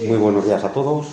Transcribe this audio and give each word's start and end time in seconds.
Muy 0.00 0.16
buenos 0.16 0.44
días 0.44 0.64
a 0.64 0.70
todos. 0.70 1.06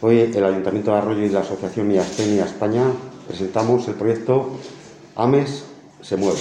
Hoy 0.00 0.20
el 0.34 0.42
Ayuntamiento 0.42 0.90
de 0.90 0.96
Arroyo 0.96 1.22
y 1.22 1.28
la 1.28 1.40
Asociación 1.40 1.86
Miastenia 1.86 2.46
España 2.46 2.84
presentamos 3.28 3.86
el 3.88 3.94
proyecto 3.94 4.52
AMES 5.16 5.64
se 6.00 6.16
mueve. 6.16 6.40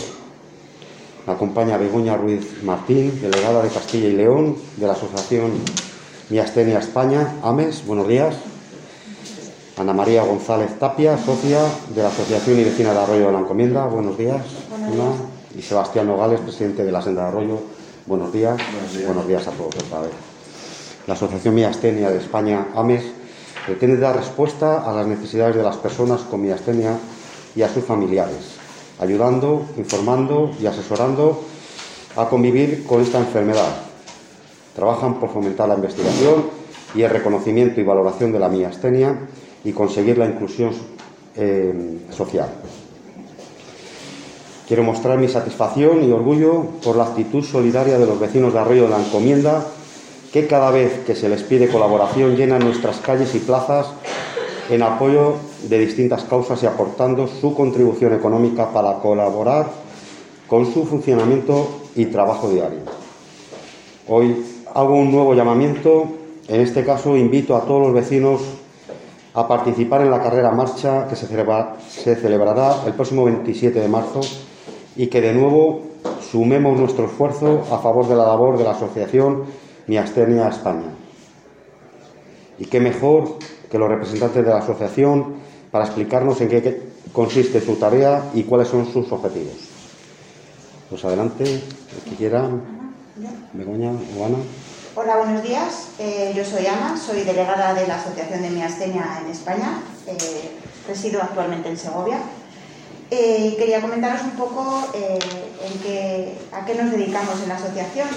Me 1.27 1.33
acompaña 1.33 1.77
Begoña 1.77 2.15
Ruiz 2.15 2.63
Martín, 2.63 3.19
delegada 3.21 3.61
de 3.61 3.67
Castilla 3.67 4.07
y 4.07 4.13
León 4.13 4.55
de 4.77 4.87
la 4.87 4.93
Asociación 4.93 5.51
Miastenia 6.29 6.79
España. 6.79 7.35
AMES, 7.43 7.85
buenos 7.85 8.07
días. 8.07 8.35
Ana 9.77 9.91
María 9.91 10.23
González 10.23 10.79
Tapia, 10.79 11.17
socia 11.17 11.59
de 11.93 12.01
la 12.01 12.07
Asociación 12.07 12.57
y 12.57 12.63
vecina 12.63 12.93
de 12.93 12.99
Arroyo 12.99 13.25
de 13.25 13.31
la 13.33 13.39
Encomienda. 13.39 13.85
Buenos 13.85 14.17
días. 14.17 14.45
Buenos 14.69 14.93
días. 14.93 15.13
Y 15.57 15.61
Sebastián 15.61 16.07
Nogales, 16.07 16.39
presidente 16.39 16.85
de 16.85 16.91
la 16.93 17.01
Senda 17.01 17.23
de 17.23 17.27
Arroyo. 17.27 17.59
Buenos 18.05 18.31
días. 18.31 18.57
Buenos 19.05 19.27
días, 19.27 19.45
a 19.45 19.51
todos 19.51 19.75
otra 19.75 20.01
vez. 20.03 20.28
La 21.09 21.15
Asociación 21.15 21.55
Miastenia 21.55 22.11
de 22.11 22.19
España, 22.19 22.67
AMES, 22.75 23.01
pretende 23.65 23.97
dar 23.97 24.15
respuesta 24.15 24.87
a 24.87 24.93
las 24.93 25.07
necesidades 25.07 25.55
de 25.55 25.63
las 25.63 25.75
personas 25.77 26.21
con 26.21 26.39
miastenia 26.39 26.99
y 27.55 27.63
a 27.63 27.67
sus 27.67 27.83
familiares, 27.83 28.59
ayudando, 28.99 29.65
informando 29.75 30.51
y 30.61 30.67
asesorando 30.67 31.41
a 32.15 32.29
convivir 32.29 32.85
con 32.85 33.01
esta 33.01 33.17
enfermedad. 33.17 33.75
Trabajan 34.75 35.19
por 35.19 35.31
fomentar 35.31 35.67
la 35.67 35.73
investigación 35.73 36.45
y 36.93 37.01
el 37.01 37.09
reconocimiento 37.09 37.81
y 37.81 37.85
valoración 37.85 38.31
de 38.31 38.37
la 38.37 38.47
miastenia 38.47 39.17
y 39.63 39.71
conseguir 39.71 40.19
la 40.19 40.27
inclusión 40.27 40.73
eh, 41.35 42.01
social. 42.11 42.49
Quiero 44.67 44.83
mostrar 44.83 45.17
mi 45.17 45.27
satisfacción 45.27 46.03
y 46.03 46.11
orgullo 46.11 46.65
por 46.83 46.95
la 46.95 47.05
actitud 47.05 47.43
solidaria 47.43 47.97
de 47.97 48.05
los 48.05 48.19
vecinos 48.19 48.53
de 48.53 48.59
Arroyo 48.59 48.83
de 48.83 48.89
la 48.89 49.03
Encomienda, 49.03 49.65
que 50.31 50.47
cada 50.47 50.71
vez 50.71 51.03
que 51.05 51.15
se 51.15 51.29
les 51.29 51.43
pide 51.43 51.69
colaboración 51.69 52.35
llenan 52.35 52.63
nuestras 52.63 52.97
calles 52.97 53.33
y 53.35 53.39
plazas 53.39 53.87
en 54.69 54.83
apoyo 54.83 55.35
de 55.67 55.79
distintas 55.79 56.23
causas 56.23 56.61
y 56.61 56.67
aportando 56.67 57.27
su 57.27 57.55
contribución 57.55 58.13
económica 58.13 58.71
para 58.71 58.99
colaborar 58.99 59.67
con 60.47 60.71
su 60.71 60.85
funcionamiento 60.85 61.67
y 61.95 62.05
trabajo 62.05 62.49
diario. 62.49 62.81
Hoy 64.07 64.45
hago 64.73 64.95
un 64.95 65.11
nuevo 65.11 65.33
llamamiento, 65.33 66.05
en 66.47 66.61
este 66.61 66.85
caso 66.85 67.17
invito 67.17 67.55
a 67.55 67.61
todos 67.61 67.81
los 67.81 67.93
vecinos 67.93 68.41
a 69.33 69.47
participar 69.47 70.01
en 70.01 70.11
la 70.11 70.21
carrera 70.21 70.51
marcha 70.51 71.07
que 71.07 71.15
se, 71.15 71.27
se 71.27 72.15
celebrará 72.15 72.83
el 72.85 72.93
próximo 72.93 73.25
27 73.25 73.79
de 73.79 73.87
marzo 73.87 74.21
y 74.95 75.07
que 75.07 75.21
de 75.21 75.33
nuevo 75.33 75.81
sumemos 76.31 76.79
nuestro 76.79 77.05
esfuerzo 77.05 77.63
a 77.71 77.79
favor 77.79 78.07
de 78.07 78.15
la 78.15 78.25
labor 78.25 78.57
de 78.57 78.63
la 78.63 78.71
Asociación 78.71 79.43
Miastenia 79.89 80.47
España. 80.47 80.93
Y 82.59 82.65
qué 82.65 82.79
mejor 82.79 83.39
que 83.71 83.79
los 83.79 83.89
representantes 83.89 84.45
de 84.45 84.51
la 84.51 84.59
asociación 84.59 85.37
para 85.71 85.85
explicarnos 85.85 86.39
en 86.41 86.49
qué 86.49 86.81
consiste 87.11 87.59
su 87.59 87.75
tarea 87.75 88.29
y 88.35 88.43
cuáles 88.43 88.67
son 88.67 88.85
sus 88.85 89.11
objetivos. 89.11 89.55
Pues 90.89 91.03
adelante, 91.05 91.43
el 91.43 92.09
que 92.09 92.15
quiera, 92.15 92.47
Begoña 93.53 93.89
Ana. 93.89 94.37
Hola, 94.95 95.17
buenos 95.17 95.43
días. 95.43 95.89
Eh, 95.97 96.33
yo 96.35 96.45
soy 96.45 96.67
Ana, 96.67 96.95
soy 96.95 97.23
delegada 97.23 97.73
de 97.73 97.87
la 97.87 97.95
Asociación 97.95 98.43
de 98.43 98.49
Miastenia 98.51 99.21
en 99.23 99.31
España. 99.31 99.81
Eh, 100.05 100.15
resido 100.87 101.21
actualmente 101.21 101.69
en 101.69 101.77
Segovia. 101.77 102.19
Eh, 103.11 103.55
quería 103.57 103.81
comentaros 103.81 104.21
un 104.21 104.31
poco 104.31 104.87
eh, 104.93 106.37
a 106.51 106.63
qué 106.65 106.75
nos 106.75 106.91
dedicamos 106.91 107.41
en 107.41 107.49
la 107.49 107.55
asociación. 107.55 108.07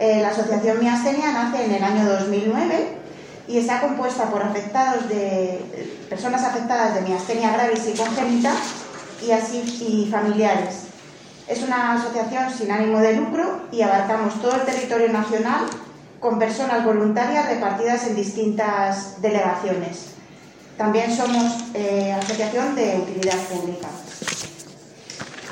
Eh, 0.00 0.20
la 0.20 0.28
Asociación 0.28 0.80
Miastenia 0.80 1.30
nace 1.30 1.64
en 1.64 1.72
el 1.72 1.84
año 1.84 2.04
2009 2.04 2.98
y 3.46 3.58
está 3.58 3.80
compuesta 3.80 4.24
por 4.30 4.42
afectados 4.42 5.08
de, 5.08 5.60
personas 6.08 6.42
afectadas 6.42 6.94
de 6.94 7.02
miastenia 7.02 7.52
gravis 7.52 7.86
y 7.92 7.96
congénita 7.96 8.52
y, 9.24 9.30
así, 9.30 9.60
y 9.60 10.10
familiares. 10.10 10.84
Es 11.46 11.62
una 11.62 11.92
asociación 11.92 12.50
sin 12.50 12.70
ánimo 12.70 12.98
de 12.98 13.16
lucro 13.16 13.60
y 13.70 13.82
abarcamos 13.82 14.40
todo 14.40 14.54
el 14.56 14.62
territorio 14.62 15.10
nacional 15.10 15.66
con 16.18 16.38
personas 16.38 16.84
voluntarias 16.84 17.48
repartidas 17.48 18.06
en 18.06 18.16
distintas 18.16 19.20
delegaciones. 19.20 20.14
También 20.78 21.14
somos 21.14 21.52
eh, 21.74 22.12
asociación 22.12 22.74
de 22.74 22.96
utilidad 22.96 23.38
pública. 23.44 23.88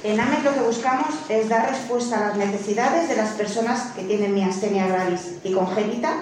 En 0.04 0.18
AMES 0.18 0.42
lo 0.42 0.54
que 0.54 0.60
buscamos 0.60 1.14
es 1.28 1.48
dar 1.48 1.70
respuesta 1.70 2.16
a 2.16 2.28
las 2.28 2.36
necesidades 2.36 3.08
de 3.08 3.14
las 3.14 3.30
personas 3.34 3.92
que 3.94 4.02
tienen 4.02 4.34
miastenia 4.34 4.88
gravis 4.88 5.34
y 5.44 5.52
congénita, 5.52 6.12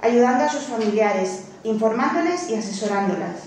ayudando 0.00 0.44
a 0.44 0.48
sus 0.48 0.62
familiares, 0.62 1.46
informándoles 1.64 2.48
y 2.48 2.54
asesorándolas, 2.54 3.40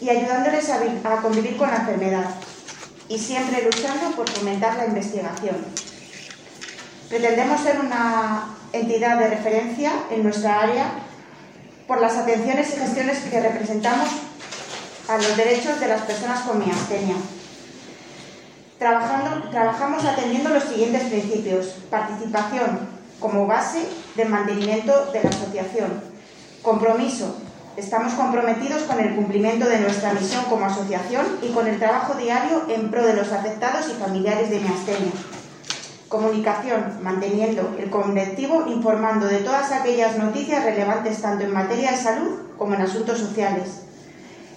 y 0.00 0.08
ayudándoles 0.10 0.70
a 0.70 1.22
convivir 1.22 1.56
con 1.56 1.70
la 1.70 1.76
enfermedad, 1.76 2.24
y 3.08 3.16
siempre 3.16 3.62
luchando 3.62 4.10
por 4.16 4.28
fomentar 4.28 4.76
la 4.76 4.86
investigación. 4.86 5.56
Pretendemos 7.08 7.60
ser 7.60 7.78
una 7.78 8.56
entidad 8.72 9.18
de 9.20 9.28
referencia 9.28 9.92
en 10.10 10.24
nuestra 10.24 10.62
área 10.62 10.86
por 11.86 12.00
las 12.00 12.16
atenciones 12.16 12.74
y 12.74 12.80
gestiones 12.80 13.18
que 13.20 13.40
representamos 13.40 14.08
a 15.08 15.16
los 15.16 15.36
derechos 15.36 15.78
de 15.78 15.86
las 15.86 16.02
personas 16.02 16.40
con 16.40 16.58
miastenia. 16.58 17.14
Trabajamos 18.84 20.04
atendiendo 20.04 20.50
los 20.50 20.64
siguientes 20.64 21.04
principios. 21.04 21.68
Participación 21.88 22.80
como 23.18 23.46
base 23.46 23.88
del 24.14 24.28
mantenimiento 24.28 25.06
de 25.10 25.22
la 25.22 25.30
asociación. 25.30 26.02
Compromiso. 26.60 27.34
Estamos 27.78 28.12
comprometidos 28.12 28.82
con 28.82 29.00
el 29.00 29.14
cumplimiento 29.14 29.66
de 29.66 29.80
nuestra 29.80 30.12
misión 30.12 30.44
como 30.50 30.66
asociación 30.66 31.24
y 31.40 31.52
con 31.52 31.66
el 31.66 31.78
trabajo 31.78 32.12
diario 32.18 32.64
en 32.68 32.90
pro 32.90 33.06
de 33.06 33.14
los 33.14 33.32
afectados 33.32 33.88
y 33.88 33.94
familiares 33.94 34.50
de 34.50 34.60
miastenia. 34.60 35.12
Comunicación, 36.10 36.98
manteniendo 37.00 37.74
el 37.78 37.88
colectivo 37.88 38.66
informando 38.66 39.24
de 39.26 39.38
todas 39.38 39.72
aquellas 39.72 40.18
noticias 40.18 40.62
relevantes 40.62 41.22
tanto 41.22 41.44
en 41.44 41.54
materia 41.54 41.92
de 41.92 41.96
salud 41.96 42.32
como 42.58 42.74
en 42.74 42.82
asuntos 42.82 43.18
sociales. 43.18 43.86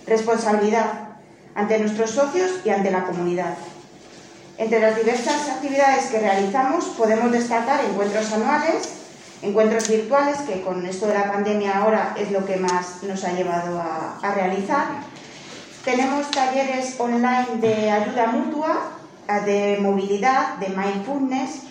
Responsabilidad 0.06 1.16
ante 1.56 1.80
nuestros 1.80 2.12
socios 2.12 2.52
y 2.66 2.72
ante 2.72 2.92
la 2.92 3.06
comunidad. 3.06 3.56
Entre 4.58 4.80
las 4.80 4.96
diversas 4.96 5.50
actividades 5.50 6.08
que 6.08 6.20
realizamos 6.20 6.86
podemos 6.98 7.32
destacar 7.32 7.86
encuentros 7.86 8.32
anuales, 8.34 8.90
encuentros 9.44 9.88
virtuales, 9.88 10.38
que 10.40 10.62
con 10.62 10.84
esto 10.86 11.06
de 11.06 11.14
la 11.14 11.32
pandemia 11.32 11.78
ahora 11.78 12.16
es 12.18 12.32
lo 12.32 12.44
que 12.44 12.58
más 12.58 13.04
nos 13.04 13.24
ha 13.24 13.34
llevado 13.34 13.80
a, 13.80 14.18
a 14.22 14.34
realizar. 14.34 14.88
Tenemos 15.86 16.32
talleres 16.32 17.00
online 17.00 17.62
de 17.62 17.92
ayuda 17.92 18.28
mutua, 18.28 18.98
de 19.46 19.78
movilidad, 19.80 20.56
de 20.56 20.70
mindfulness. 20.70 21.62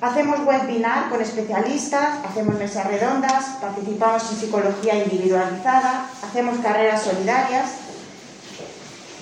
Hacemos 0.00 0.38
webinar 0.46 1.08
con 1.08 1.20
especialistas, 1.20 2.24
hacemos 2.24 2.54
mesas 2.54 2.86
redondas, 2.86 3.44
participamos 3.60 4.30
en 4.30 4.38
psicología 4.38 4.94
individualizada, 5.02 6.06
hacemos 6.22 6.58
carreras 6.58 7.02
solidarias. 7.02 7.64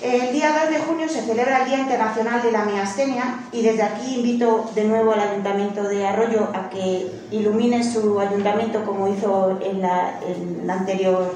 El 0.01 0.31
día 0.31 0.55
2 0.63 0.69
de 0.69 0.79
junio 0.79 1.09
se 1.09 1.21
celebra 1.21 1.63
el 1.63 1.69
Día 1.69 1.79
Internacional 1.79 2.41
de 2.43 2.51
la 2.51 2.65
Miastenia 2.65 3.39
y 3.51 3.63
desde 3.63 3.81
aquí 3.81 4.15
invito 4.17 4.69
de 4.75 4.83
nuevo 4.83 5.11
al 5.11 5.21
Ayuntamiento 5.21 5.83
de 5.83 6.05
Arroyo 6.05 6.49
a 6.53 6.69
que 6.69 7.11
ilumine 7.31 7.83
su 7.83 8.19
ayuntamiento 8.19 8.85
como 8.85 9.07
hizo 9.07 9.57
en, 9.59 9.81
la, 9.81 10.19
el, 10.21 10.69
anterior, 10.69 11.33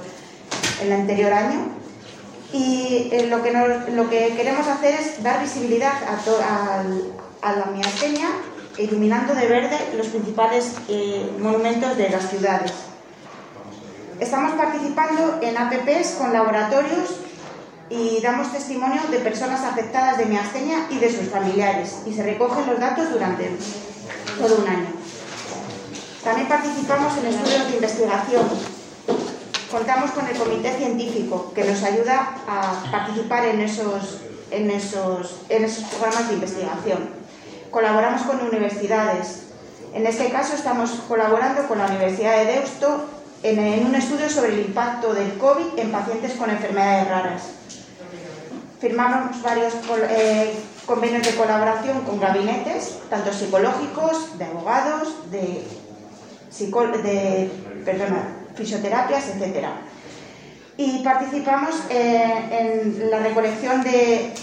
en 0.79 0.87
el 0.87 0.93
anterior 0.93 1.33
año. 1.33 1.59
Y 2.53 3.09
eh, 3.11 3.27
lo, 3.27 3.41
que 3.41 3.51
lo 3.93 4.09
que 4.09 4.35
queremos 4.35 4.67
hacer 4.67 4.93
es 4.93 5.23
dar 5.23 5.41
visibilidad 5.41 5.93
a 7.41 7.53
la 7.53 7.65
miastenia 7.65 8.27
iluminando 8.77 9.33
de 9.33 9.47
verde 9.47 9.77
los 9.97 10.07
principales 10.07 10.75
eh, 10.87 11.31
monumentos 11.39 11.97
de 11.97 12.09
las 12.09 12.29
ciudades. 12.29 12.73
Estamos 14.19 14.53
participando 14.53 15.39
en 15.41 15.57
APPs 15.57 16.11
con 16.19 16.31
laboratorios 16.31 17.21
y 17.91 18.21
damos 18.21 18.53
testimonio 18.53 19.01
de 19.11 19.19
personas 19.19 19.61
afectadas 19.63 20.17
de 20.17 20.25
miastenia 20.25 20.87
y 20.89 20.97
de 20.97 21.11
sus 21.11 21.27
familiares 21.29 21.97
y 22.05 22.13
se 22.13 22.23
recogen 22.23 22.65
los 22.65 22.79
datos 22.79 23.11
durante 23.11 23.51
todo 24.39 24.63
un 24.63 24.67
año. 24.67 24.87
También 26.23 26.47
participamos 26.47 27.17
en 27.17 27.25
estudios 27.27 27.67
de 27.67 27.75
investigación. 27.75 28.45
Contamos 29.69 30.11
con 30.11 30.25
el 30.25 30.37
comité 30.37 30.73
científico 30.77 31.51
que 31.53 31.65
nos 31.65 31.83
ayuda 31.83 32.35
a 32.47 32.91
participar 32.91 33.45
en 33.45 33.59
esos, 33.59 34.21
en 34.51 34.71
esos, 34.71 35.41
en 35.49 35.65
esos 35.65 35.83
programas 35.85 36.29
de 36.29 36.35
investigación. 36.35 37.09
Colaboramos 37.71 38.21
con 38.21 38.39
universidades. 38.39 39.47
En 39.93 40.05
este 40.07 40.29
caso 40.29 40.55
estamos 40.55 40.91
colaborando 41.09 41.67
con 41.67 41.77
la 41.77 41.87
Universidad 41.87 42.37
de 42.37 42.53
Deusto 42.53 43.05
en, 43.43 43.59
en 43.59 43.85
un 43.85 43.95
estudio 43.95 44.29
sobre 44.29 44.53
el 44.53 44.59
impacto 44.59 45.13
del 45.13 45.37
COVID 45.37 45.77
en 45.77 45.91
pacientes 45.91 46.33
con 46.33 46.49
enfermedades 46.49 47.09
raras 47.09 47.41
firmamos 48.81 49.41
varios 49.43 49.73
eh, 50.09 50.53
convenios 50.87 51.25
de 51.25 51.35
colaboración 51.35 52.01
con 52.01 52.19
gabinetes, 52.19 52.97
tanto 53.09 53.31
psicológicos, 53.31 54.39
de 54.39 54.45
abogados, 54.45 55.29
de, 55.29 55.63
fisioterapias, 58.55 59.27
etc. 59.29 59.67
Y 60.77 61.03
participamos 61.03 61.75
eh, 61.89 62.33
en 62.51 63.11
la 63.11 63.19
recolección 63.19 63.83
de... 63.83 64.33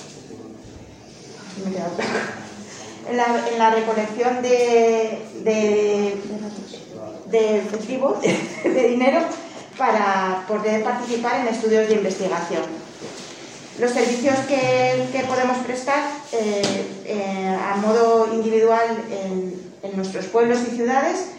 En 3.10 3.16
la, 3.58 3.70
recolección 3.70 4.42
de, 4.42 5.22
de, 5.42 6.16
de 7.26 7.58
efectivo, 7.58 8.20
de 8.64 8.88
dinero, 8.88 9.20
para 9.76 10.44
poder 10.46 10.84
participar 10.84 11.40
en 11.40 11.48
estudios 11.48 11.88
de 11.88 11.94
investigación. 11.94 12.87
Los 13.78 13.92
servicios 13.92 14.34
que, 14.48 15.24
podemos 15.28 15.58
prestar 15.58 16.02
eh, 16.32 16.62
eh, 17.04 17.56
a 17.72 17.76
modo 17.76 18.28
individual 18.34 19.04
en, 19.10 19.68
nuestros 19.94 20.26
pueblos 20.26 20.58
y 20.70 20.76
ciudades 20.76 21.30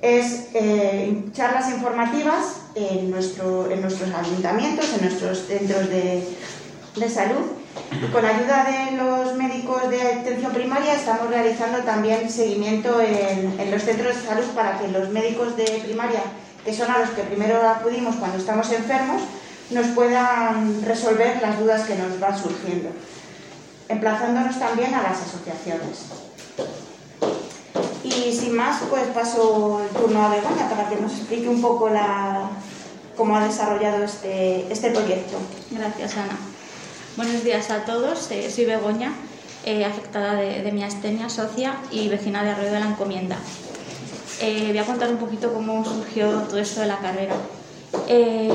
es 0.00 0.46
eh, 0.54 1.24
charlas 1.32 1.70
informativas 1.70 2.62
en, 2.76 3.06
en 3.06 3.10
nuestros 3.10 4.14
ayuntamientos, 4.14 4.86
en 4.94 5.02
nuestros 5.02 5.46
centros 5.46 5.88
de, 5.90 6.24
salud. 7.08 7.46
Y 7.92 8.06
con 8.12 8.24
ayuda 8.24 8.64
de 8.64 8.96
los 8.96 9.34
médicos 9.36 9.90
de 9.90 10.00
atención 10.00 10.52
primaria 10.52 10.94
estamos 10.94 11.28
realizando 11.28 11.78
también 11.78 12.30
seguimiento 12.30 13.00
en, 13.00 13.58
en 13.58 13.70
los 13.70 13.82
centros 13.82 14.16
de 14.16 14.22
salud 14.22 14.46
para 14.54 14.78
que 14.78 14.88
los 14.88 15.10
médicos 15.10 15.56
de 15.56 15.64
primaria, 15.84 16.22
que 16.64 16.72
son 16.72 16.90
a 16.90 16.98
los 16.98 17.10
que 17.10 17.22
primero 17.22 17.68
acudimos 17.68 18.16
cuando 18.16 18.38
estamos 18.38 18.70
enfermos, 18.72 19.22
nos 19.70 19.86
puedan 19.88 20.82
resolver 20.84 21.40
las 21.42 21.58
dudas 21.58 21.86
que 21.86 21.94
nos 21.94 22.18
van 22.18 22.38
surgiendo, 22.38 22.90
emplazándonos 23.88 24.58
también 24.58 24.94
a 24.94 25.02
las 25.02 25.20
asociaciones. 25.20 26.06
Y 28.04 28.32
sin 28.32 28.56
más, 28.56 28.80
pues 28.88 29.06
paso 29.08 29.82
el 29.82 29.88
turno 29.90 30.24
a 30.24 30.30
Begoña 30.30 30.68
para 30.68 30.88
que 30.88 30.96
nos 30.96 31.12
explique 31.12 31.48
un 31.48 31.60
poco 31.60 31.88
la, 31.88 32.48
cómo 33.16 33.36
ha 33.36 33.44
desarrollado 33.44 34.04
este, 34.04 34.72
este 34.72 34.90
proyecto. 34.90 35.38
Gracias, 35.70 36.16
Ana. 36.16 36.38
Buenos 37.16 37.44
días 37.44 37.70
a 37.70 37.84
todos. 37.84 38.30
Eh, 38.30 38.50
soy 38.50 38.64
Begoña, 38.64 39.12
eh, 39.64 39.84
afectada 39.84 40.34
de, 40.34 40.62
de 40.62 40.72
miastenia 40.72 41.28
socia 41.28 41.74
y 41.90 42.08
vecina 42.08 42.42
de 42.42 42.50
Arroyo 42.50 42.72
de 42.72 42.80
la 42.80 42.86
Encomienda. 42.86 43.36
Eh, 44.40 44.68
voy 44.68 44.78
a 44.78 44.84
contar 44.84 45.10
un 45.10 45.18
poquito 45.18 45.52
cómo 45.52 45.84
surgió 45.84 46.30
todo 46.42 46.58
esto 46.58 46.80
de 46.80 46.86
la 46.86 46.98
carrera. 46.98 47.34
Eh, 48.08 48.50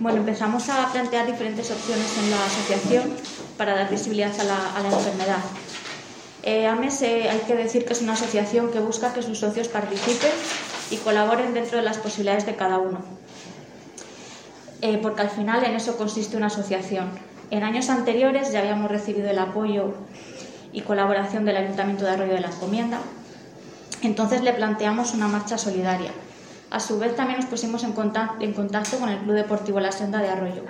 bueno, 0.00 0.18
empezamos 0.18 0.68
a 0.68 0.92
plantear 0.92 1.26
diferentes 1.26 1.70
opciones 1.70 2.06
en 2.18 2.30
la 2.30 2.44
asociación 2.44 3.12
para 3.56 3.74
dar 3.74 3.90
visibilidad 3.90 4.32
a 4.38 4.44
la, 4.82 4.88
enfermedad. 4.88 5.42
Eh, 6.42 6.66
AMES 6.66 7.02
eh, 7.02 7.28
hay 7.28 7.40
que 7.40 7.56
decir 7.56 7.84
que 7.84 7.92
es 7.92 8.02
una 8.02 8.12
asociación 8.12 8.70
que 8.70 8.78
busca 8.78 9.12
que 9.12 9.22
sus 9.22 9.38
socios 9.38 9.68
participen 9.68 10.30
y 10.90 10.96
colaboren 10.98 11.54
dentro 11.54 11.78
de 11.78 11.82
las 11.82 11.98
posibilidades 11.98 12.46
de 12.46 12.54
cada 12.54 12.78
uno, 12.78 13.00
porque 15.02 15.22
al 15.22 15.30
final 15.30 15.64
en 15.64 15.74
eso 15.74 15.96
consiste 15.96 16.36
una 16.36 16.46
asociación. 16.46 17.10
En 17.50 17.64
años 17.64 17.88
anteriores 17.90 18.52
ya 18.52 18.60
habíamos 18.60 18.88
recibido 18.90 19.28
el 19.28 19.38
apoyo 19.40 19.94
y 20.72 20.82
colaboración 20.82 21.44
del 21.44 21.56
Ayuntamiento 21.56 22.04
de 22.04 22.12
Arroyo 22.12 22.34
de 22.34 22.40
la 22.40 22.48
Encomienda, 22.48 23.00
entonces 24.02 24.42
le 24.42 24.52
planteamos 24.52 25.14
una 25.14 25.26
marcha 25.26 25.58
solidaria 25.58 26.12
a 26.70 26.80
su 26.80 26.98
vez, 26.98 27.14
también 27.14 27.40
nos 27.40 27.48
pusimos 27.48 27.84
en 27.84 27.92
contacto, 27.92 28.98
con 28.98 29.08
el 29.08 29.18
Club 29.18 29.34
Deportivo 29.34 29.80
La 29.80 29.92
Senda 29.92 30.20
de 30.20 30.28
Arroyo. 30.28 30.62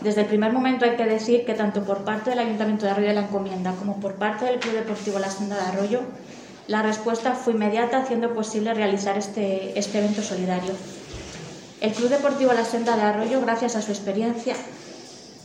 Desde 0.00 0.22
el 0.22 0.26
primer 0.26 0.52
momento 0.52 0.84
hay 0.84 0.96
que 0.96 1.04
decir 1.04 1.44
que 1.46 1.54
tanto 1.54 1.84
por 1.84 2.04
parte 2.04 2.30
del 2.30 2.38
Ayuntamiento 2.40 2.84
de 2.84 2.92
Arroyo 2.92 3.08
de 3.08 3.14
la 3.14 3.22
Encomienda 3.22 3.72
como 3.72 3.98
por 4.00 4.14
parte 4.14 4.44
del 4.44 4.58
Club 4.58 4.74
Deportivo 4.74 5.18
La 5.18 5.30
Senda 5.30 5.56
de 5.56 5.62
Arroyo, 5.62 6.00
la 6.68 6.82
respuesta 6.82 7.32
fue 7.34 7.52
inmediata, 7.52 7.98
haciendo 7.98 8.34
posible 8.34 8.74
realizar 8.74 9.16
este, 9.16 9.78
este 9.78 9.98
evento 9.98 10.22
solidario. 10.22 10.72
El 11.80 11.92
Club 11.92 12.08
Deportivo 12.08 12.52
La 12.52 12.64
Senda 12.64 12.96
de 12.96 13.02
Arroyo, 13.02 13.40
gracias 13.40 13.76
a 13.76 13.82
su 13.82 13.92
experiencia, 13.92 14.56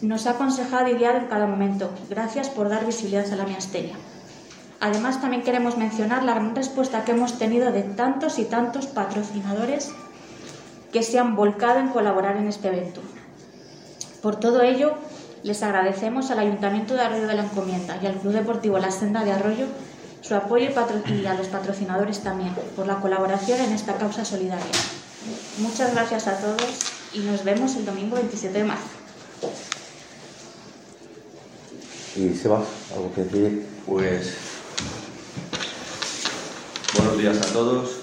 nos 0.02 0.26
ha 0.26 0.32
aconsejado 0.32 0.88
y 0.88 1.04
en 1.04 1.28
cada 1.28 1.46
momento. 1.46 1.92
Gracias 2.10 2.50
por 2.50 2.70
dar 2.70 2.86
visibilidad 2.86 3.32
a 3.32 3.36
la 3.36 3.46
miastenia. 3.46 3.96
Además, 4.82 5.22
también 5.22 5.44
queremos 5.44 5.78
mencionar 5.78 6.24
la 6.24 6.34
gran 6.34 6.56
respuesta 6.56 7.06
que 7.06 7.12
hemos 7.12 7.38
tenido 7.38 7.72
de 7.72 7.84
tantos 7.84 8.40
y 8.40 8.46
tantos 8.46 8.88
patrocinadores 8.88 9.92
que 10.92 11.04
se 11.04 11.20
han 11.20 11.36
volcado 11.36 11.80
en 11.80 11.90
colaborar 11.90 12.36
en 12.38 12.48
este 12.48 12.70
evento. 12.70 13.00
Por 14.24 14.38
todo 14.38 14.64
ello, 14.64 14.96
les 15.44 15.62
agradecemos 15.62 16.32
al 16.32 16.40
Ayuntamiento 16.40 16.96
de 16.96 17.02
Arroyo 17.02 17.28
de 17.28 17.36
la 17.36 17.44
Encomienda 17.44 18.00
y 18.02 18.08
al 18.08 18.16
Club 18.16 18.34
Deportivo 18.34 18.80
La 18.80 18.90
Senda 18.90 19.24
de 19.24 19.32
Arroyo 19.32 19.68
su 20.22 20.36
apoyo 20.36 20.70
y 20.70 21.26
a 21.26 21.34
los 21.34 21.48
patrocinadores 21.48 22.20
también 22.20 22.54
por 22.76 22.86
la 22.86 23.02
colaboración 23.02 23.60
en 23.60 23.74
esta 23.74 23.96
causa 23.96 24.24
solidaria. 24.24 24.66
Muchas 25.60 25.94
gracias 25.94 26.28
a 26.28 26.38
todos 26.38 26.80
y 27.14 27.20
nos 27.20 27.44
vemos 27.44 27.76
el 27.76 27.86
domingo 27.86 28.16
27 28.16 28.58
de 28.58 28.64
marzo. 28.64 28.84
¿Y 32.16 32.34
Seba, 32.36 32.64
algo 32.96 33.14
que 33.14 33.24
decir? 33.24 33.66
Pues 33.86 34.51
Buenos 36.94 37.18
días 37.18 37.38
a 37.38 37.54
todos. 37.54 38.02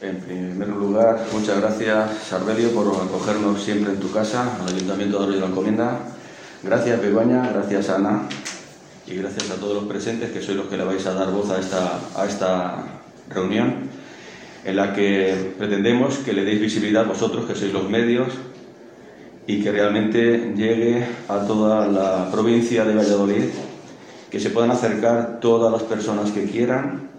En 0.00 0.18
primer 0.18 0.68
lugar, 0.68 1.26
muchas 1.32 1.60
gracias, 1.60 2.26
Sarbelio, 2.28 2.70
por 2.72 2.88
acogernos 2.88 3.62
siempre 3.62 3.92
en 3.92 4.00
tu 4.00 4.10
casa, 4.10 4.56
al 4.60 4.74
Ayuntamiento 4.74 5.18
de 5.18 5.22
Arroyo 5.22 5.38
de 5.38 5.44
la 5.46 5.50
Encomienda. 5.50 6.00
Gracias, 6.64 7.00
Begoña, 7.00 7.52
gracias, 7.52 7.88
Ana, 7.88 8.22
y 9.06 9.14
gracias 9.14 9.50
a 9.50 9.60
todos 9.60 9.74
los 9.74 9.84
presentes, 9.84 10.32
que 10.32 10.42
sois 10.42 10.56
los 10.56 10.66
que 10.66 10.76
le 10.76 10.82
vais 10.82 11.06
a 11.06 11.14
dar 11.14 11.30
voz 11.30 11.50
a 11.50 11.60
esta, 11.60 12.00
a 12.16 12.26
esta 12.26 12.84
reunión, 13.30 13.88
en 14.64 14.74
la 14.74 14.92
que 14.92 15.54
pretendemos 15.56 16.18
que 16.18 16.32
le 16.32 16.44
deis 16.44 16.60
visibilidad 16.60 17.06
vosotros, 17.06 17.46
que 17.46 17.54
sois 17.54 17.72
los 17.72 17.88
medios, 17.88 18.28
y 19.46 19.62
que 19.62 19.70
realmente 19.70 20.52
llegue 20.56 21.06
a 21.28 21.46
toda 21.46 21.86
la 21.86 22.28
provincia 22.32 22.84
de 22.84 22.94
Valladolid 22.96 23.44
que 24.32 24.40
se 24.40 24.48
puedan 24.48 24.70
acercar 24.70 25.40
todas 25.40 25.70
las 25.70 25.82
personas 25.82 26.30
que 26.30 26.46
quieran, 26.46 27.10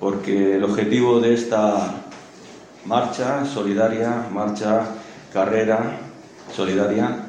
porque 0.00 0.56
el 0.56 0.64
objetivo 0.64 1.20
de 1.20 1.34
esta 1.34 2.06
marcha 2.86 3.44
solidaria, 3.44 4.28
marcha, 4.32 4.86
carrera 5.30 5.98
solidaria, 6.56 7.26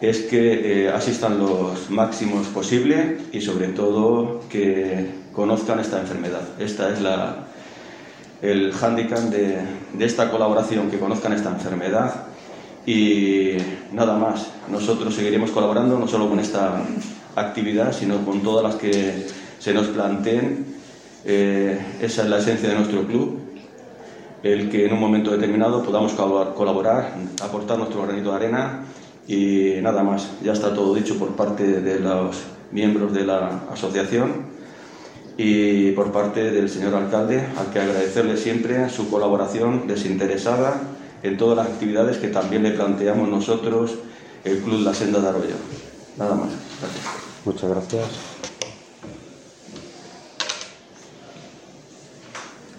es 0.00 0.20
que 0.20 0.84
eh, 0.84 0.88
asistan 0.88 1.40
los 1.40 1.90
máximos 1.90 2.46
posible 2.46 3.18
y 3.32 3.40
sobre 3.40 3.68
todo 3.68 4.42
que 4.48 5.14
conozcan 5.32 5.80
esta 5.80 6.00
enfermedad. 6.00 6.42
Esta 6.60 6.90
es 6.90 7.00
la, 7.00 7.46
el 8.40 8.72
hándicap 8.72 9.18
de, 9.18 9.58
de 9.94 10.04
esta 10.04 10.30
colaboración, 10.30 10.92
que 10.92 11.00
conozcan 11.00 11.32
esta 11.32 11.50
enfermedad 11.50 12.14
y 12.86 13.56
nada 13.92 14.16
más. 14.16 14.46
Nosotros 14.70 15.12
seguiremos 15.12 15.50
colaborando 15.50 15.98
no 15.98 16.06
solo 16.06 16.28
con 16.28 16.38
esta 16.38 16.84
actividad, 17.36 17.92
sino 17.92 18.24
con 18.24 18.42
todas 18.42 18.64
las 18.64 18.74
que 18.76 19.26
se 19.58 19.72
nos 19.74 19.88
planteen. 19.88 20.66
Eh, 21.24 21.78
esa 22.00 22.22
es 22.22 22.28
la 22.28 22.38
esencia 22.38 22.68
de 22.68 22.74
nuestro 22.76 23.06
club, 23.06 23.38
el 24.42 24.70
que 24.70 24.86
en 24.86 24.92
un 24.92 25.00
momento 25.00 25.30
determinado 25.30 25.82
podamos 25.82 26.12
colaborar, 26.12 27.14
aportar 27.42 27.78
nuestro 27.78 28.02
granito 28.02 28.30
de 28.30 28.36
arena 28.36 28.84
y 29.28 29.74
nada 29.82 30.02
más. 30.02 30.28
Ya 30.42 30.52
está 30.52 30.74
todo 30.74 30.94
dicho 30.94 31.18
por 31.18 31.36
parte 31.36 31.80
de 31.80 32.00
los 32.00 32.36
miembros 32.72 33.12
de 33.12 33.26
la 33.26 33.62
asociación 33.72 34.50
y 35.36 35.92
por 35.92 36.12
parte 36.12 36.50
del 36.50 36.68
señor 36.68 36.94
alcalde, 36.94 37.46
al 37.58 37.72
que 37.72 37.80
agradecerle 37.80 38.36
siempre 38.36 38.88
su 38.90 39.08
colaboración 39.08 39.86
desinteresada 39.86 40.80
en 41.22 41.36
todas 41.36 41.56
las 41.56 41.66
actividades 41.66 42.18
que 42.18 42.28
también 42.28 42.62
le 42.62 42.72
planteamos 42.72 43.28
nosotros, 43.28 43.94
el 44.44 44.58
Club 44.58 44.80
La 44.82 44.94
Senda 44.94 45.20
de 45.20 45.28
Arroyo. 45.28 45.56
Nada 46.16 46.34
más. 46.34 46.50
Gracias. 46.80 47.19
Muchas 47.44 47.70
gracias. 47.70 48.06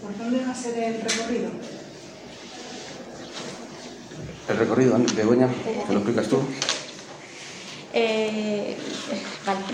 ¿Por 0.01 0.17
dónde 0.17 0.45
va 0.45 0.51
a 0.51 0.55
ser 0.55 0.77
el 0.77 1.01
recorrido? 1.01 1.49
El 4.49 4.57
recorrido, 4.57 4.97
Begoña, 5.15 5.49
¿te 5.87 5.93
lo 5.93 5.99
explicas 5.99 6.27
tú? 6.27 6.41
Eh, 7.93 8.77
vale. 9.45 9.59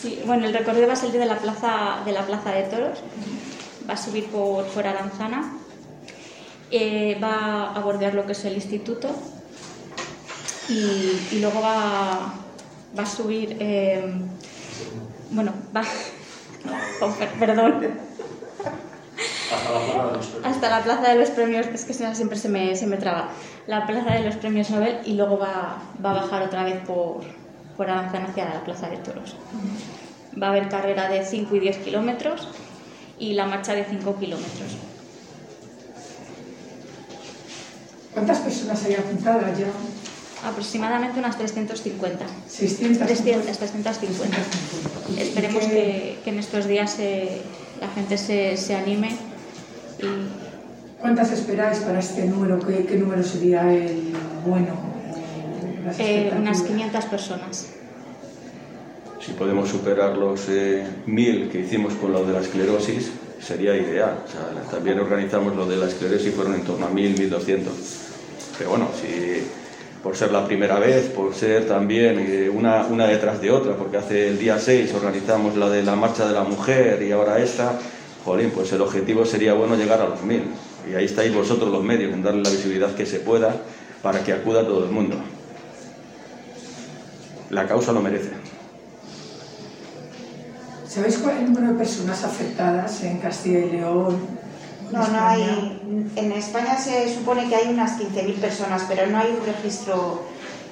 sí, 0.00 0.22
bueno, 0.24 0.46
el 0.46 0.54
recorrido 0.54 0.86
va 0.86 0.94
a 0.94 0.96
salir 0.96 1.20
de 1.20 1.26
la 1.26 1.38
plaza 1.38 2.02
de 2.04 2.12
la 2.12 2.26
plaza 2.26 2.52
de 2.52 2.62
toros, 2.64 2.98
va 3.88 3.94
a 3.94 3.96
subir 3.96 4.26
por, 4.26 4.64
por 4.66 4.86
Aranzana, 4.86 5.52
eh, 6.70 7.18
va 7.22 7.72
a 7.72 7.80
bordear 7.80 8.14
lo 8.14 8.26
que 8.26 8.32
es 8.32 8.44
el 8.44 8.54
instituto, 8.54 9.08
y, 10.68 11.38
luego 11.40 11.60
va, 11.60 12.34
va, 12.96 13.02
a 13.02 13.06
subir, 13.06 13.56
eh, 13.60 14.12
bueno, 15.30 15.52
va, 15.74 15.82
oh, 17.00 17.14
perdón, 17.38 17.98
hasta 20.44 20.70
la 20.70 20.82
plaza 20.82 21.10
de 21.10 21.18
los 21.18 21.30
premios, 21.30 21.66
es 21.66 21.84
que 21.84 21.92
siempre 21.92 22.38
se 22.38 22.48
me, 22.48 22.76
se 22.76 22.86
me 22.86 22.96
traba, 22.96 23.30
la 23.66 23.86
plaza 23.86 24.14
de 24.14 24.24
los 24.24 24.36
premios 24.36 24.70
Nobel 24.70 24.98
y 25.04 25.14
luego 25.14 25.38
va, 25.38 25.82
va 26.04 26.10
a 26.10 26.14
bajar 26.14 26.42
otra 26.42 26.64
vez 26.64 26.80
por, 26.86 27.20
por 27.76 27.90
avanzar 27.90 28.22
hacia 28.22 28.44
la 28.44 28.64
plaza 28.64 28.88
de 28.88 28.98
toros. 28.98 29.36
Va 30.40 30.48
a 30.48 30.50
haber 30.50 30.68
carrera 30.68 31.08
de 31.08 31.24
5 31.24 31.54
y 31.56 31.60
10 31.60 31.78
kilómetros 31.78 32.48
y 33.18 33.34
la 33.34 33.46
marcha 33.46 33.74
de 33.74 33.84
5 33.84 34.16
kilómetros. 34.18 34.76
¿Cuántas 38.12 38.38
personas 38.38 38.84
hay 38.84 38.94
apuntadas 38.94 39.58
ya? 39.58 39.66
Aproximadamente 40.44 41.18
unas 41.18 41.36
350. 41.36 42.24
600. 42.48 43.06
300, 43.06 43.58
350. 43.58 44.36
Esperemos 45.18 45.64
que, 45.64 46.18
que 46.24 46.30
en 46.30 46.38
estos 46.38 46.66
días 46.66 46.96
la 47.80 47.88
gente 47.94 48.18
se, 48.18 48.56
se 48.56 48.74
anime 48.74 49.16
y 50.00 50.48
¿Cuántas 51.00 51.30
esperáis 51.30 51.78
para 51.78 52.00
este 52.00 52.24
número? 52.24 52.58
¿Qué, 52.58 52.84
qué 52.84 52.96
número 52.96 53.22
sería 53.22 53.72
el 53.72 54.12
bueno? 54.44 54.74
Eh, 55.98 56.32
unas 56.36 56.58
expectativas? 56.58 56.62
500 56.62 57.04
personas. 57.06 57.66
Si 59.24 59.32
podemos 59.32 59.68
superar 59.68 60.16
los 60.16 60.48
eh, 60.48 60.84
1000 61.06 61.50
que 61.50 61.60
hicimos 61.60 61.94
con 61.94 62.12
lo 62.12 62.24
de 62.24 62.32
la 62.32 62.40
esclerosis, 62.40 63.10
sería 63.40 63.76
ideal. 63.76 64.24
O 64.26 64.30
sea, 64.30 64.70
también 64.70 64.98
organizamos 64.98 65.54
lo 65.54 65.66
de 65.66 65.76
la 65.76 65.86
esclerosis, 65.86 66.34
fueron 66.34 66.54
en 66.54 66.64
torno 66.64 66.86
a 66.86 66.90
1000, 66.90 67.18
1200. 67.18 67.72
Pero 68.58 68.70
bueno, 68.70 68.88
si 69.00 69.44
por 70.02 70.16
ser 70.16 70.32
la 70.32 70.46
primera 70.46 70.78
vez, 70.78 71.08
por 71.08 71.34
ser 71.34 71.66
también 71.66 72.18
eh, 72.18 72.48
una, 72.48 72.86
una 72.86 73.06
detrás 73.06 73.40
de 73.40 73.50
otra, 73.50 73.74
porque 73.74 73.96
hace 73.96 74.28
el 74.28 74.38
día 74.38 74.58
6 74.58 74.94
organizamos 74.94 75.56
la 75.56 75.68
de 75.68 75.82
la 75.82 75.96
marcha 75.96 76.26
de 76.26 76.34
la 76.34 76.44
mujer 76.44 77.02
y 77.02 77.12
ahora 77.12 77.38
esta, 77.38 77.78
jolín, 78.24 78.50
pues 78.54 78.72
el 78.72 78.80
objetivo 78.80 79.24
sería 79.24 79.54
bueno 79.54 79.76
llegar 79.76 80.00
a 80.00 80.08
los 80.08 80.22
1000. 80.22 80.42
Y 80.90 80.94
ahí 80.94 81.04
estáis 81.04 81.34
vosotros 81.34 81.70
los 81.70 81.82
medios 81.82 82.12
en 82.12 82.22
darle 82.22 82.42
la 82.42 82.50
visibilidad 82.50 82.94
que 82.94 83.06
se 83.06 83.20
pueda 83.20 83.54
para 84.02 84.22
que 84.22 84.32
acuda 84.32 84.64
todo 84.64 84.84
el 84.84 84.90
mundo. 84.90 85.16
La 87.50 87.66
causa 87.66 87.92
lo 87.92 88.00
merece. 88.00 88.30
¿Sabéis 90.86 91.18
cuál 91.18 91.36
es 91.36 91.42
el 91.42 91.52
número 91.52 91.72
de 91.72 91.78
personas 91.78 92.24
afectadas 92.24 93.02
en 93.04 93.18
Castilla 93.18 93.58
y 93.58 93.70
León? 93.70 94.18
No, 94.92 95.06
no 95.06 95.20
hay. 95.26 95.80
En 96.16 96.32
España 96.32 96.76
se 96.78 97.12
supone 97.14 97.48
que 97.48 97.56
hay 97.56 97.68
unas 97.68 97.98
15.000 98.00 98.34
personas, 98.40 98.84
pero 98.88 99.06
no 99.06 99.18
hay 99.18 99.36
un 99.38 99.44
registro 99.46 100.24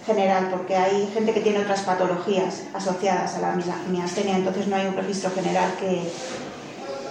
general 0.07 0.49
porque 0.51 0.77
hay 0.77 1.09
gente 1.13 1.33
que 1.33 1.41
tiene 1.41 1.59
otras 1.61 1.81
patologías 1.81 2.63
asociadas 2.75 3.35
a 3.37 3.41
la 3.41 3.53
mia- 3.57 3.83
miastenia, 3.91 4.37
entonces 4.37 4.69
no 4.69 4.77
hay 4.77 4.87
un 4.87 4.95
registro 4.97 5.31
general 5.33 5.73
que, 5.81 6.09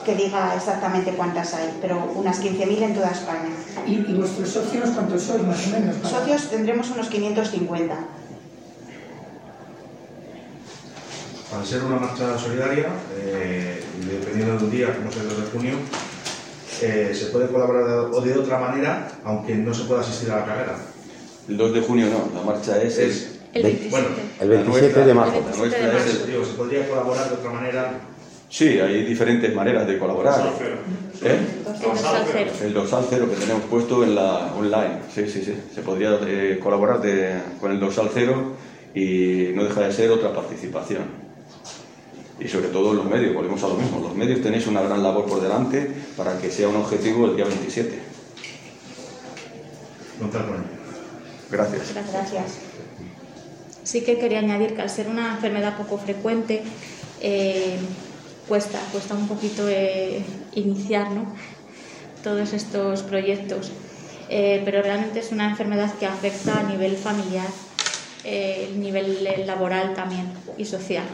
que 0.06 0.16
diga 0.16 0.56
exactamente 0.56 1.12
cuántas 1.12 1.54
hay, 1.56 1.78
pero 1.82 2.12
unas 2.16 2.40
15.000 2.42 2.82
en 2.84 2.94
toda 2.96 3.10
España. 3.12 3.50
¿Y, 3.86 3.96
y 3.96 4.14
vuestros 4.14 4.50
socios 4.50 4.90
cuántos 4.92 5.22
sois 5.24 5.44
más 5.44 5.68
o 5.68 5.70
menos? 5.72 5.96
para- 5.98 6.10
Socios 6.20 6.50
tendremos 6.50 6.90
unos 6.92 7.08
550. 7.10 7.96
Al 11.56 11.66
ser 11.66 11.84
una 11.84 11.98
marcha 11.98 12.38
solidaria, 12.38 12.88
eh, 13.18 13.84
dependiendo 14.10 14.58
del 14.58 14.72
día, 14.72 14.96
como 14.96 15.10
es 15.10 15.16
el 15.18 15.30
2 15.30 15.38
de 15.38 15.52
junio, 15.52 15.74
eh, 16.86 17.14
se 17.16 17.26
puede 17.28 17.48
colaborar 17.48 17.86
de, 17.86 17.96
o 18.18 18.22
de 18.22 18.34
otra 18.34 18.60
manera, 18.60 19.08
aunque 19.24 19.56
no 19.56 19.74
se 19.74 19.84
pueda 19.86 20.02
asistir 20.02 20.32
a 20.32 20.38
la 20.42 20.46
carrera. 20.46 20.76
El 21.50 21.58
2 21.58 21.74
de 21.74 21.82
junio 21.82 22.08
no, 22.08 22.40
la 22.40 22.46
marcha 22.46 22.82
es... 22.82 22.98
Es- 22.98 23.32
El 23.54 23.64
Ve- 23.64 23.70
27. 23.70 23.90
bueno, 23.90 24.08
El 24.42 24.50
la 24.50 24.56
27 24.56 24.82
nuestra- 24.82 25.06
de 25.06 25.14
marzo. 25.14 25.44
La 25.50 25.58
nuestra 25.58 25.98
es 25.98 26.06
el- 26.22 26.28
Digo, 26.32 26.44
se 26.46 26.54
podría 26.54 26.90
colaborar 26.90 27.30
de 27.30 27.36
otra 27.36 27.52
manera. 27.52 27.94
Sí, 28.50 28.80
hay 28.80 29.04
diferentes 29.06 29.54
maneras 29.56 29.88
de 29.88 29.98
colaborar. 29.98 30.52
¿Eh? 31.24 31.40
El 31.66 31.82
dorsal 31.82 32.26
cero. 32.32 32.52
El 32.64 32.74
dorsal 32.74 33.06
cero 33.10 33.28
que 33.30 33.36
tenemos 33.38 33.64
puesto 33.64 34.04
en 34.04 34.14
la 34.16 34.54
online. 34.56 35.00
Sí, 35.14 35.28
sí, 35.30 35.42
sí. 35.44 35.56
Se 35.74 35.82
podría 35.82 36.20
eh, 36.28 36.60
colaborar 36.62 37.02
de- 37.02 37.40
con 37.62 37.72
el 37.72 37.80
dorsal 37.80 38.10
cero 38.14 38.54
y 38.94 39.52
no 39.56 39.64
deja 39.64 39.82
de 39.82 39.92
ser 39.94 40.12
otra 40.12 40.34
participación. 40.34 41.25
Y 42.40 42.48
sobre 42.48 42.68
todo 42.68 42.94
los 42.94 43.06
medios, 43.06 43.34
volvemos 43.34 43.64
a 43.64 43.68
lo 43.70 43.76
mismo. 43.76 44.00
Los 44.00 44.16
medios 44.16 44.42
tenéis 44.42 44.68
una 44.68 44.82
gran 44.82 45.02
labor 45.02 45.26
por 45.26 45.42
delante 45.42 45.90
para 46.18 46.38
que 46.40 46.52
sea 46.52 46.68
un 46.68 46.76
objetivo 46.76 47.28
el 47.28 47.36
día 47.36 47.46
27. 47.46 48.00
Contar 50.20 50.46
con 50.46 50.56
ello. 50.56 50.64
Gracias. 51.50 51.94
Gracias. 51.94 52.58
Sí 53.84 54.02
que 54.02 54.18
quería 54.18 54.40
añadir 54.40 54.76
que 54.76 54.82
al 54.82 54.90
ser 54.90 55.08
una 55.08 55.36
enfermedad 55.36 55.78
poco 55.78 55.98
frecuente, 55.98 56.64
eh, 57.22 57.78
cuesta, 58.48 58.80
cuesta 58.92 59.14
un 59.14 59.28
poquito 59.28 59.68
eh, 59.70 60.24
iniciar 60.56 61.12
¿no? 61.12 61.26
todos 62.24 62.54
estos 62.54 63.04
proyectos, 63.04 63.72
Eh, 64.28 64.62
pero 64.66 64.82
realmente 64.82 65.20
es 65.20 65.32
una 65.32 65.48
enfermedad 65.50 65.94
que 66.00 66.08
afecta 66.08 66.60
a 66.60 66.64
nivel 66.64 66.98
familiar, 66.98 67.48
eh, 68.24 68.70
el 68.70 68.80
nivel 68.80 69.24
laboral 69.46 69.94
también 69.94 70.26
y 70.58 70.66
social. 70.66 71.06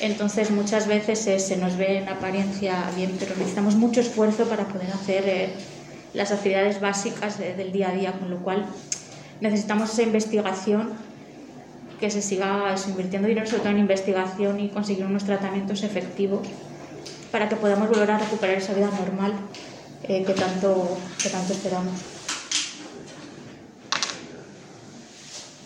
Entonces 0.00 0.50
muchas 0.50 0.86
veces 0.88 1.26
eh, 1.26 1.38
se 1.38 1.56
nos 1.56 1.76
ve 1.76 1.98
en 1.98 2.08
apariencia 2.08 2.90
bien, 2.96 3.16
pero 3.18 3.36
necesitamos 3.36 3.76
mucho 3.76 4.00
esfuerzo 4.00 4.48
para 4.48 4.66
poder 4.68 4.90
hacer 4.92 5.28
eh, 5.28 5.54
las 6.14 6.32
actividades 6.32 6.80
básicas 6.80 7.38
de- 7.38 7.54
del 7.54 7.70
día 7.72 7.90
a 7.90 7.92
día, 7.94 8.12
con 8.18 8.30
lo 8.30 8.42
cual 8.42 8.66
necesitamos 9.40 9.92
esa 9.92 10.02
investigación 10.02 10.98
que 11.98 12.10
se 12.10 12.22
siga 12.22 12.74
invirtiendo 12.88 13.28
dinero 13.28 13.46
sobre 13.46 13.60
todo 13.60 13.72
en 13.72 13.78
investigación 13.78 14.58
y 14.60 14.70
conseguir 14.70 15.04
unos 15.04 15.24
tratamientos 15.24 15.82
efectivos 15.82 16.48
para 17.30 17.48
que 17.48 17.56
podamos 17.56 17.88
volver 17.90 18.10
a 18.10 18.18
recuperar 18.18 18.56
esa 18.56 18.72
vida 18.74 18.90
normal 18.90 19.34
eh, 20.02 20.24
que, 20.24 20.32
tanto, 20.32 21.14
que 21.22 21.28
tanto 21.28 21.52
esperamos. 21.52 22.19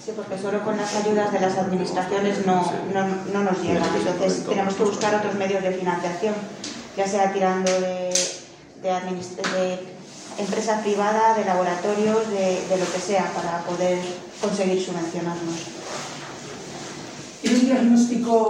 Sí, 0.05 0.13
porque 0.15 0.37
solo 0.37 0.63
con 0.63 0.77
las 0.77 0.95
ayudas 0.97 1.33
de 1.33 1.41
las 1.41 1.57
administraciones 1.57 2.45
no, 2.45 2.61
no, 2.93 3.07
no 3.33 3.43
nos 3.43 3.63
llegan, 3.63 3.89
entonces 3.97 4.45
tenemos 4.47 4.75
que 4.75 4.85
buscar 4.85 5.15
otros 5.15 5.35
medios 5.37 5.63
de 5.63 5.71
financiación, 5.71 6.35
ya 6.95 7.07
sea 7.07 7.33
tirando 7.33 7.73
de, 7.73 8.13
de, 8.83 8.91
de 8.91 9.79
empresa 10.39 10.83
privada, 10.83 11.35
de 11.35 11.47
laboratorios, 11.47 12.29
de, 12.29 12.67
de 12.69 12.77
lo 12.77 12.93
que 12.93 12.99
sea, 13.01 13.31
para 13.35 13.61
poder 13.61 13.99
conseguir 14.43 14.85
subvencionarnos. 14.85 15.55
¿Es 17.43 17.51
un 17.53 17.67
diagnóstico 17.67 18.49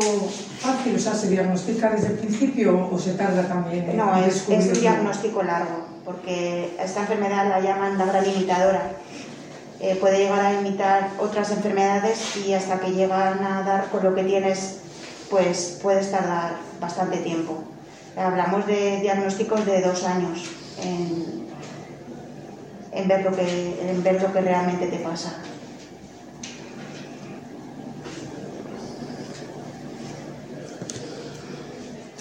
fácil? 0.59 0.97
O 0.97 0.99
sea, 0.99 1.15
¿se 1.15 1.29
diagnostica 1.29 1.91
desde 1.91 2.09
el 2.09 2.15
principio 2.15 2.89
o 2.91 2.99
se 2.99 3.15
tarda 3.15 3.47
también 3.47 3.91
en 3.91 3.97
No, 3.97 4.17
es, 4.17 4.49
es 4.49 4.67
un 4.67 4.81
diagnóstico 4.81 5.43
largo, 5.45 5.87
porque 6.05 6.77
esta 6.81 7.03
enfermedad 7.03 7.49
la 7.49 7.61
llaman 7.61 7.97
la 7.97 8.07
gran 8.07 8.29
imitadora. 8.29 8.91
Eh, 9.85 9.97
puede 9.97 10.17
llegar 10.17 10.41
a 10.41 10.55
imitar 10.55 11.11
otras 11.19 11.51
enfermedades 11.51 12.39
y 12.39 12.55
hasta 12.55 12.81
que 12.81 12.93
llegan 12.93 13.45
a 13.45 13.63
dar 13.65 13.91
con 13.91 14.03
lo 14.03 14.15
que 14.15 14.25
tienes, 14.25 14.79
pues 15.29 15.79
puedes 15.83 16.11
tardar 16.11 16.53
bastante 16.81 17.19
tiempo. 17.19 17.63
Hablamos 18.17 18.67
de 18.67 19.01
diagnósticos 19.03 19.67
de 19.67 19.83
dos 19.83 20.05
años 20.05 20.49
en, 20.83 21.49
en 22.93 23.09
ver, 23.09 23.25
lo 23.25 23.37
que, 23.37 23.91
en 23.91 24.03
ver 24.03 24.23
lo 24.23 24.33
que 24.33 24.41
realmente 24.41 24.87
te 24.87 25.01
pasa. 25.01 25.35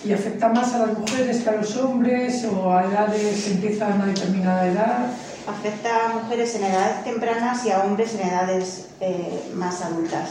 ¿Y 0.03 0.12
afecta 0.12 0.50
más 0.50 0.74
a 0.74 0.79
las 0.79 1.00
mujeres 1.00 1.43
que 1.43 1.50
a 1.50 1.53
los 1.53 1.77
hombres 1.77 2.43
o 2.43 2.74
a 2.74 2.84
edades, 2.84 3.48
empieza 3.48 3.86
a 3.89 3.96
una 3.96 4.08
determinada 4.08 4.67
edad? 4.67 5.08
Afecta 5.45 6.05
a 6.05 6.13
mujeres 6.13 6.55
en 6.55 6.63
edades 6.63 7.03
tempranas 7.03 7.65
y 7.65 7.71
a 7.71 7.83
hombres 7.83 8.13
en 8.15 8.27
edades 8.27 8.88
eh, 9.01 9.51
más 9.53 9.81
adultas. 9.81 10.29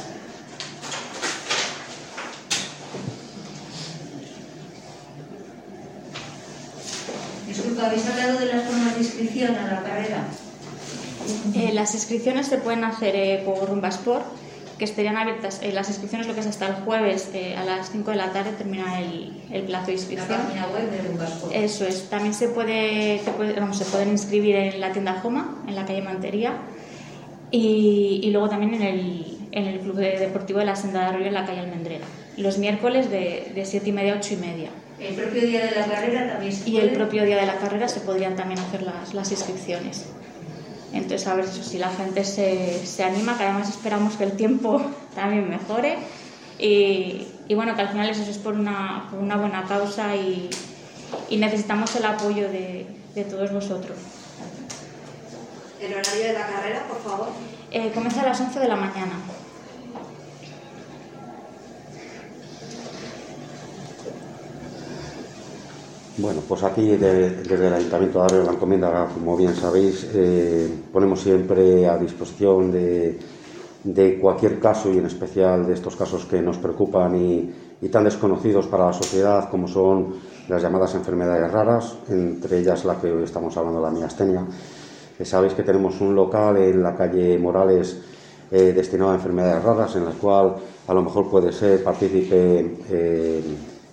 Disculpa, 7.47 7.87
¿habéis 7.87 8.07
hablado 8.09 8.39
de 8.39 8.47
las 8.47 8.65
formas 8.65 8.95
de 8.95 9.01
inscripción 9.03 9.55
a 9.55 9.67
la 9.67 9.83
carrera? 9.83 10.25
Eh, 11.55 11.73
las 11.75 11.95
inscripciones 11.95 12.47
se 12.47 12.57
pueden 12.57 12.83
hacer 12.85 13.15
eh, 13.15 13.43
por 13.45 13.69
Rumbasport, 13.69 14.25
que 14.83 14.91
estarían 14.91 15.17
abiertas. 15.17 15.61
eh, 15.63 15.71
las 15.73 15.89
inscripciones 15.89 16.27
lo 16.27 16.35
que 16.35 16.41
es 16.41 16.47
hasta 16.49 16.67
el 16.67 16.75
jueves 16.75 17.31
eh, 17.35 17.55
a 17.57 17.65
las 17.65 17.93
5 17.93 18.11
de 18.11 18.17
la 18.17 18.33
tarde 18.33 18.51
termina 18.59 18.99
el, 18.99 19.33
el 19.53 19.63
plazo 19.63 19.87
de 19.87 19.93
La 19.93 19.99
inscripción. 19.99 20.41
página 20.43 20.67
web 20.75 20.91
de 20.91 21.03
Rumbasco. 21.09 21.51
Eso 21.53 21.87
es. 21.87 22.11
También 22.11 22.35
se 22.35 22.49
puede, 22.49 23.21
te 23.25 23.31
puede- 23.31 23.53
vamos, 23.61 23.79
se 23.79 23.85
pueden 23.85 24.09
inscribir 24.09 24.57
en 24.57 24.81
la 24.81 24.91
tienda 24.93 25.21
Joma, 25.23 25.63
en 25.69 25.77
la 25.77 25.87
calle 25.87 26.03
Mantería, 26.03 26.55
y, 27.53 28.21
y 28.25 28.31
luego 28.31 28.49
también 28.49 28.75
en 28.75 28.83
el, 28.83 29.39
en 29.53 29.67
el 29.67 29.79
Club 29.81 29.97
de- 29.97 30.19
Deportivo 30.19 30.59
de 30.59 30.65
la 30.65 30.75
Senda 30.75 31.01
de 31.01 31.07
Arroyo 31.07 31.27
en 31.27 31.35
la 31.35 31.45
calle 31.47 31.61
Almendrera. 31.61 32.05
Los 32.37 32.59
miércoles 32.59 33.09
de, 33.09 33.53
de 33.55 33.65
7 33.65 33.89
y 33.89 33.93
media 33.93 34.15
a 34.15 34.17
8 34.17 34.35
y 34.35 34.37
media. 34.39 34.71
El 34.99 35.15
propio 35.15 35.43
día 35.43 35.65
de 35.65 35.71
la 35.73 35.85
carrera 35.87 36.33
también 36.33 36.53
se 36.53 36.71
Y 36.71 36.79
el 36.79 36.91
propio 36.91 37.25
día 37.25 37.37
de 37.37 37.47
la 37.47 37.57
carrera 37.59 37.89
se 37.89 38.01
podrían 38.01 38.37
también 38.37 38.59
hacer 38.61 38.83
las, 38.83 39.15
las 39.15 39.31
inscripciones. 39.31 40.07
Entonces, 40.93 41.27
a 41.27 41.35
ver 41.35 41.47
eso, 41.47 41.63
si 41.63 41.79
la 41.79 41.91
gente 41.91 42.25
se, 42.25 42.85
se 42.87 43.05
anima, 43.05 43.37
que 43.37 43.45
además 43.45 43.69
esperamos 43.69 44.17
que 44.17 44.25
el 44.25 44.33
tiempo 44.33 44.81
también 45.15 45.49
mejore. 45.49 45.99
Y, 46.59 47.27
y 47.49 47.55
bueno, 47.55 47.75
que 47.75 47.81
al 47.81 47.89
final 47.89 48.09
eso 48.09 48.23
es 48.23 48.39
por 48.39 48.55
una, 48.55 49.09
por 49.11 49.19
una 49.19 49.37
buena 49.37 49.65
causa 49.65 50.15
y, 50.15 50.51
y 51.29 51.37
necesitamos 51.39 51.95
el 51.97 52.05
apoyo 52.05 52.49
de, 52.49 52.87
de 53.15 53.25
todos 53.25 53.53
vosotros. 53.53 53.97
El 55.81 55.93
horario 55.95 56.23
de 56.23 56.33
la 56.33 56.47
carrera, 56.47 56.87
por 56.87 57.03
favor. 57.03 57.29
Eh, 57.71 57.91
comienza 57.93 58.21
a 58.21 58.27
las 58.27 58.41
11 58.41 58.61
de 58.61 58.69
la 58.69 58.77
mañana. 58.77 59.15
Bueno, 66.19 66.43
pues 66.47 66.63
aquí 66.63 66.89
desde 66.97 67.67
el 67.69 67.73
Ayuntamiento 67.73 68.23
de 68.27 68.41
de 68.41 68.45
la 68.45 68.53
Encomienda, 68.53 69.09
como 69.15 69.35
bien 69.35 69.55
sabéis, 69.55 70.11
eh, 70.13 70.69
ponemos 70.93 71.23
siempre 71.23 71.89
a 71.89 71.97
disposición 71.97 72.71
de, 72.71 73.19
cualquier 74.21 74.61
caso 74.61 74.93
y 74.93 74.99
en 74.99 75.07
especial 75.07 75.67
de 75.67 75.73
estos 75.73 75.97
casos 75.97 76.27
que 76.27 76.43
nos 76.43 76.59
preocupan 76.59 77.17
y, 77.17 77.89
tan 77.89 78.05
desconocidos 78.05 78.67
para 78.67 78.87
la 78.87 78.93
sociedad 78.93 79.49
como 79.49 79.67
son 79.67 80.17
las 80.49 80.61
llamadas 80.61 80.95
enfermedades 80.95 81.51
raras, 81.51 81.97
entre 82.11 82.59
ellas 82.59 82.85
la 82.85 83.01
que 83.01 83.11
hoy 83.11 83.25
estamos 83.25 83.57
hablando, 83.57 83.81
la 83.81 83.91
miastenia. 83.91 84.47
Eh, 85.19 85.25
sabéis 85.25 85.55
que 85.55 85.63
tenemos 85.63 85.99
un 86.03 86.15
local 86.15 86.59
en 86.59 86.83
la 86.83 86.95
calle 86.95 87.39
Morales 87.39 87.97
eh, 88.51 88.75
destinado 88.77 89.13
a 89.13 89.15
enfermedades 89.15 89.65
raras, 89.65 89.97
en 89.97 90.05
la 90.05 90.13
cual 90.13 90.57
a 90.87 90.93
lo 90.93 91.03
mejor 91.03 91.31
puede 91.31 91.53
ser 91.53 91.83
partícipe 91.83 92.77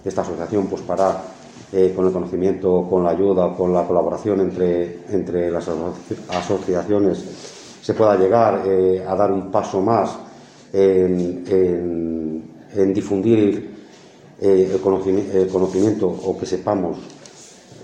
esta 0.04 0.22
asociación 0.22 0.68
pues 0.68 0.82
para 0.82 1.39
eh, 1.72 1.94
con 1.96 2.08
el 2.08 2.12
conocimiento, 2.12 2.88
con 2.90 3.04
la 3.04 3.12
ayuda, 3.12 3.54
con 3.56 3.72
la 3.72 3.86
colaboración 3.86 4.40
entre, 4.42 5.02
entre 5.12 5.52
las 5.52 5.70
asociaciones, 6.30 7.24
se 7.80 7.94
pueda 7.94 8.18
llegar 8.18 8.64
eh, 8.66 9.06
a 9.08 9.16
dar 9.16 9.32
un 9.32 9.52
paso 9.52 9.80
más 9.80 10.18
en, 10.74 11.44
difundir 12.92 13.70
eh, 14.42 14.72
el, 14.74 14.82
conocimiento, 15.52 16.08
o 16.08 16.36
que 16.40 16.48
sepamos 16.48 16.98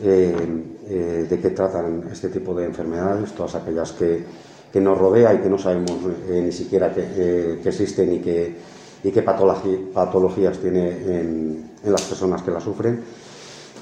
de 0.01 1.39
qué 1.39 1.49
tratan 1.51 2.09
este 2.11 2.29
tipo 2.29 2.55
de 2.55 2.65
enfermedades, 2.65 3.33
todas 3.33 3.53
aquellas 3.53 3.91
que, 3.91 4.23
que 4.73 4.81
nos 4.81 4.97
rodea 4.97 5.31
y 5.35 5.41
que 5.41 5.49
no 5.49 5.59
sabemos 5.59 5.99
ni 6.27 6.51
siquiera 6.51 6.91
que, 6.91 7.61
existen 7.63 8.15
y 8.15 8.19
qué 8.19 8.55
y 9.03 9.11
qué 9.11 9.21
patologías 9.21 10.57
tiene 10.57 10.89
en, 10.89 11.69
en 11.83 11.91
las 11.91 12.01
personas 12.01 12.41
que 12.41 12.49
la 12.49 12.59
sufren 12.59 13.03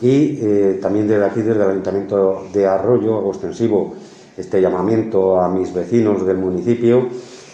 y 0.02 0.40
eh, 0.42 0.80
también 0.82 1.08
desde 1.08 1.26
aquí, 1.26 1.42
desde 1.42 1.64
el 1.64 1.70
Ayuntamiento 1.70 2.48
de 2.54 2.68
Arroyo, 2.68 3.18
hago 3.18 3.32
extensivo 3.32 3.94
este 4.36 4.62
llamamiento 4.62 5.40
a 5.40 5.48
mis 5.50 5.74
vecinos 5.74 6.26
del 6.26 6.38
municipio, 6.38 7.08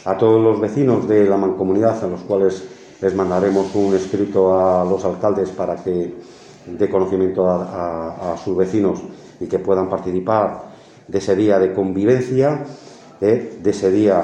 a 0.06 0.18
todos 0.18 0.42
los 0.42 0.60
vecinos 0.60 1.08
de 1.08 1.26
la 1.26 1.38
mancomunidad, 1.38 2.04
a 2.04 2.08
los 2.08 2.22
cuales 2.22 2.64
les 3.02 3.16
mandaremos 3.16 3.74
un 3.76 3.94
escrito 3.94 4.58
a 4.58 4.84
los 4.84 5.04
alcaldes 5.06 5.50
para 5.50 5.76
que 5.76 6.14
dé 6.66 6.90
conocimiento 6.90 7.48
a, 7.48 8.36
sus 8.44 8.56
vecinos 8.56 9.02
y 9.40 9.48
que 9.48 9.60
puedan 9.60 9.90
participar 9.90 10.70
de 11.08 11.18
ese 11.18 11.36
día 11.36 11.60
de 11.60 11.74
convivencia, 11.74 12.66
de 13.20 13.60
ese 13.64 13.92
día 13.92 14.22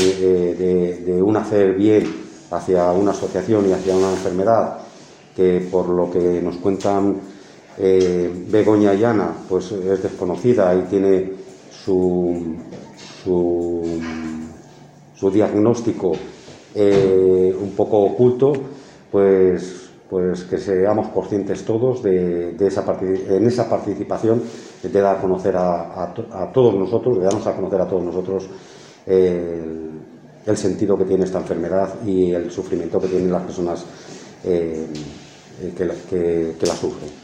eh, 0.00 1.02
de 1.06 1.22
un 1.22 1.36
hacer 1.36 1.74
bien 1.74 2.04
hacia 2.50 2.90
una 2.92 3.10
asociación 3.12 3.68
y 3.68 3.72
hacia 3.72 3.96
una 3.96 4.10
enfermedad 4.10 4.78
que 5.34 5.66
por 5.70 5.88
lo 5.88 6.10
que 6.10 6.40
nos 6.42 6.56
cuentan 6.56 7.20
eh, 7.78 8.30
Begoña 8.48 8.94
Llana 8.94 9.32
pues 9.48 9.72
es 9.72 10.02
desconocida 10.02 10.74
y 10.74 10.82
tiene 10.82 11.32
su, 11.84 12.56
su, 13.24 14.00
diagnóstico 15.32 16.12
eh, 16.74 17.56
un 17.58 17.70
poco 17.70 17.98
oculto, 17.98 18.52
pues, 19.10 19.88
pues 20.10 20.44
que 20.44 20.58
seamos 20.58 21.08
conscientes 21.08 21.64
todos 21.64 22.02
de, 22.02 22.54
esa 22.60 22.84
en 23.00 23.46
esa 23.46 23.68
participación 23.70 24.42
de 24.82 25.00
dar 25.00 25.16
a 25.16 25.20
conocer 25.20 25.56
a, 25.56 26.12
todos 26.52 26.74
nosotros, 26.74 27.18
de 27.18 27.24
darnos 27.24 27.46
a 27.46 27.56
conocer 27.56 27.80
a 27.80 27.88
todos 27.88 28.04
nosotros 28.04 28.48
el, 29.06 30.56
sentido 30.56 30.98
que 30.98 31.06
tiene 31.06 31.24
esta 31.24 31.38
enfermedad 31.38 31.94
y 32.04 32.32
el 32.32 32.50
sufrimiento 32.50 33.00
que 33.00 33.08
tienen 33.08 33.32
las 33.32 33.42
personas 33.44 33.86
eh, 34.44 34.86
que, 35.74 36.54
que 36.60 36.66
la 36.66 36.74
sufren. 36.74 37.23